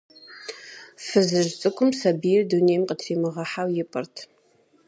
[1.05, 4.15] Фызыжь цӀыкӀум сабийр дунейм къытримыгъэхьэу ипӀырт.